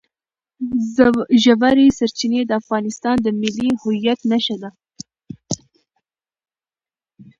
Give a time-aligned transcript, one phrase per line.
[1.43, 4.69] ژورې سرچینې د افغانستان د ملي هویت نښه ده.